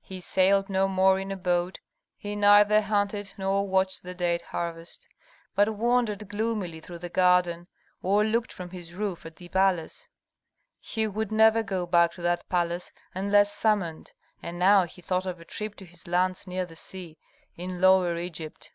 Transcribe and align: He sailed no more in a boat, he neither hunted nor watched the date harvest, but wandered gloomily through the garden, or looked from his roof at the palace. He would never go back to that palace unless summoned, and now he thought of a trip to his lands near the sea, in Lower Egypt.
He 0.00 0.18
sailed 0.20 0.70
no 0.70 0.88
more 0.88 1.20
in 1.20 1.30
a 1.30 1.36
boat, 1.36 1.78
he 2.16 2.34
neither 2.34 2.80
hunted 2.80 3.34
nor 3.36 3.68
watched 3.68 4.02
the 4.02 4.14
date 4.14 4.40
harvest, 4.40 5.06
but 5.54 5.68
wandered 5.76 6.26
gloomily 6.30 6.80
through 6.80 7.00
the 7.00 7.10
garden, 7.10 7.68
or 8.02 8.24
looked 8.24 8.50
from 8.50 8.70
his 8.70 8.94
roof 8.94 9.26
at 9.26 9.36
the 9.36 9.50
palace. 9.50 10.08
He 10.80 11.06
would 11.06 11.30
never 11.30 11.62
go 11.62 11.84
back 11.84 12.12
to 12.12 12.22
that 12.22 12.48
palace 12.48 12.94
unless 13.14 13.52
summoned, 13.52 14.12
and 14.42 14.58
now 14.58 14.84
he 14.84 15.02
thought 15.02 15.26
of 15.26 15.38
a 15.38 15.44
trip 15.44 15.74
to 15.74 15.84
his 15.84 16.06
lands 16.06 16.46
near 16.46 16.64
the 16.64 16.76
sea, 16.76 17.18
in 17.54 17.78
Lower 17.78 18.16
Egypt. 18.16 18.72